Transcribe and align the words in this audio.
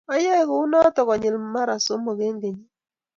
Ayae 0.13 0.41
kunotok 0.49 1.05
konyil 1.07 1.35
mar 1.53 1.69
somok 1.85 2.19
eng 2.27 2.39
kenyit 2.41 2.69